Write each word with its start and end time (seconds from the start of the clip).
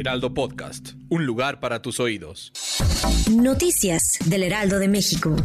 Heraldo 0.00 0.32
Podcast, 0.32 0.92
un 1.10 1.26
lugar 1.26 1.60
para 1.60 1.82
tus 1.82 2.00
oídos. 2.00 2.52
Noticias 3.30 4.18
del 4.24 4.44
Heraldo 4.44 4.78
de 4.78 4.88
México. 4.88 5.36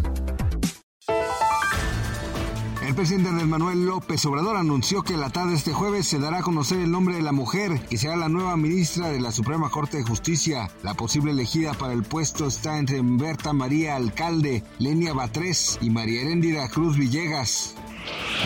El 2.88 2.96
presidente 2.96 3.28
Andrés 3.28 3.50
Manuel 3.50 3.86
López 3.86 4.26
Obrador 4.26 4.56
anunció 4.56 5.04
que 5.04 5.18
la 5.18 5.30
tarde 5.30 5.50
de 5.50 5.58
este 5.58 5.74
jueves 5.74 6.08
se 6.08 6.20
dará 6.20 6.38
a 6.38 6.42
conocer 6.42 6.80
el 6.80 6.90
nombre 6.90 7.16
de 7.16 7.22
la 7.22 7.34
mujer 7.34 7.82
que 7.90 7.98
será 7.98 8.16
la 8.16 8.30
nueva 8.30 8.56
ministra 8.56 9.10
de 9.10 9.20
la 9.20 9.34
Suprema 9.34 9.70
Corte 9.70 9.98
de 9.98 10.04
Justicia. 10.04 10.72
La 10.84 10.94
posible 10.94 11.32
elegida 11.32 11.74
para 11.74 11.92
el 11.92 12.04
puesto 12.04 12.48
está 12.48 12.80
entre 12.80 13.02
Berta 13.04 13.52
María 13.52 13.98
Alcalde, 13.98 14.64
Lenia 14.80 15.12
Batres 15.12 15.78
y 15.82 15.90
María 15.90 16.22
Heréndira 16.22 16.70
Cruz 16.70 16.98
Villegas. 16.98 17.76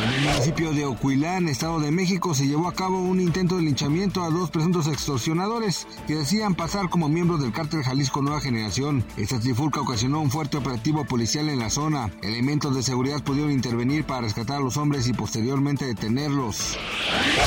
El 0.04 0.09
municipio 0.40 0.72
de 0.72 0.86
Ocuilán, 0.86 1.50
Estado 1.50 1.82
de 1.82 1.92
México, 1.92 2.34
se 2.34 2.48
llevó 2.48 2.70
a 2.70 2.74
cabo 2.74 3.02
un 3.02 3.20
intento 3.20 3.58
de 3.58 3.64
linchamiento 3.64 4.24
a 4.24 4.30
dos 4.30 4.50
presuntos 4.50 4.88
extorsionadores 4.88 5.86
que 6.08 6.16
decían 6.16 6.56
pasar 6.56 6.88
como 6.90 7.10
miembros 7.10 7.42
del 7.42 7.52
cártel 7.52 7.84
Jalisco 7.84 8.22
Nueva 8.22 8.40
Generación. 8.40 9.04
Esta 9.18 9.38
trifulca 9.38 9.82
ocasionó 9.82 10.22
un 10.22 10.32
fuerte 10.32 10.56
operativo 10.56 11.04
policial 11.04 11.50
en 11.50 11.60
la 11.60 11.70
zona. 11.70 12.10
Elementos 12.22 12.74
de 12.74 12.84
seguridad 12.84 13.22
pudieron 13.22 13.52
intervenir 13.52 14.06
para 14.06 14.22
rescatar 14.22 14.56
a 14.56 14.62
los 14.62 14.78
hombres 14.78 15.10
y 15.10 15.14
posteriormente 15.14 15.84
detenerlos. 15.84 16.78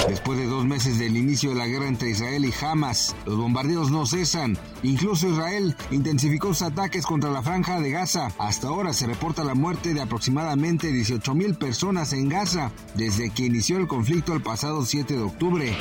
Después 0.07 0.39
de 0.39 0.45
dos 0.45 0.67
meses 0.67 0.99
del 0.99 1.17
inicio 1.17 1.49
de 1.49 1.57
la 1.57 1.69
guerra 1.69 1.89
entre 1.89 2.11
Israel 2.11 2.45
y 2.45 2.53
Hamas, 2.63 3.17
los 3.25 3.39
bombardeos 3.39 3.91
no 3.91 4.05
cesan. 4.05 4.59
Incluso 4.83 5.31
Israel 5.31 5.75
intensificó 5.93 6.49
sus 6.49 6.61
ataques 6.61 7.07
contra 7.07 7.31
la 7.31 7.43
franja 7.43 7.81
de 7.81 7.91
Gaza. 7.91 8.29
Hasta 8.39 8.69
ahora 8.69 8.93
se 8.93 9.07
reporta 9.07 9.45
la 9.45 9.55
muerte 9.55 9.95
de 9.95 10.03
aproximadamente 10.03 10.93
18 10.93 11.35
mil 11.35 11.55
personas 11.55 12.13
en 12.13 12.29
Gaza 12.29 12.71
desde 12.95 13.31
que 13.31 13.47
inició 13.47 13.79
el 13.79 13.87
conflicto 13.87 14.35
el 14.35 14.43
pasado 14.43 14.85
7 14.85 15.15
de 15.15 15.23
octubre. 15.23 15.77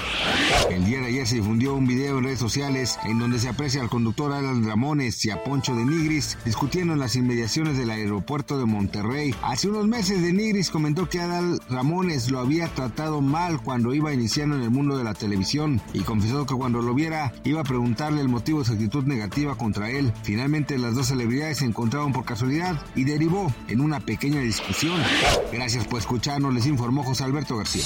El 0.69 0.85
día 0.85 0.99
de 0.99 1.08
ayer 1.08 1.27
se 1.27 1.35
difundió 1.35 1.75
un 1.75 1.88
video 1.88 2.17
en 2.17 2.25
redes 2.25 2.39
sociales 2.39 2.97
en 3.05 3.19
donde 3.19 3.39
se 3.39 3.49
aprecia 3.49 3.81
al 3.81 3.89
conductor 3.89 4.31
Alan 4.31 4.66
Ramones 4.66 5.23
y 5.25 5.30
a 5.30 5.43
Poncho 5.43 5.75
de 5.75 5.85
Nigris 5.85 6.38
discutiendo 6.45 6.93
en 6.93 6.99
las 6.99 7.16
inmediaciones 7.16 7.77
del 7.77 7.89
aeropuerto 7.89 8.58
de 8.58 8.66
Monterrey. 8.66 9.35
Hace 9.43 9.69
unos 9.69 9.88
meses 9.88 10.21
de 10.21 10.33
Nigris 10.33 10.69
comentó 10.69 11.09
que 11.09 11.19
Adal 11.19 11.59
Ramones 11.69 12.31
lo 12.31 12.39
había 12.39 12.67
tratado 12.67 13.21
mal 13.21 13.61
cuando 13.61 13.93
iba 13.93 14.13
iniciando 14.13 14.55
en 14.55 14.63
el 14.63 14.71
mundo 14.71 14.97
de 14.97 15.03
la 15.03 15.13
televisión 15.13 15.81
y 15.93 16.02
confesó 16.02 16.45
que 16.45 16.55
cuando 16.55 16.81
lo 16.81 16.93
viera 16.93 17.33
iba 17.43 17.61
a 17.61 17.65
preguntarle 17.65 18.21
el 18.21 18.30
motivo 18.30 18.59
de 18.59 18.65
su 18.65 18.73
actitud 18.73 19.03
negativa 19.03 19.55
contra 19.55 19.89
él. 19.89 20.13
Finalmente 20.23 20.77
las 20.77 20.95
dos 20.95 21.08
celebridades 21.08 21.59
se 21.59 21.65
encontraron 21.65 22.13
por 22.13 22.25
casualidad 22.25 22.83
y 22.95 23.03
derivó 23.03 23.53
en 23.67 23.81
una 23.81 23.99
pequeña 23.99 24.39
discusión. 24.41 24.99
Gracias 25.52 25.86
por 25.88 25.99
escucharnos, 25.99 26.53
les 26.53 26.65
informó 26.81 27.03
José 27.03 27.23
Alberto 27.25 27.57
García. 27.57 27.83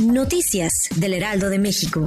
Noticias 0.00 0.88
del 0.96 1.12
Heraldo 1.12 1.50
de 1.50 1.58
México. 1.58 2.06